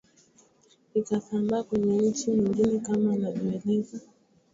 [0.93, 3.99] ikasambaa kwenye nchi nyingine kama anavyoeleza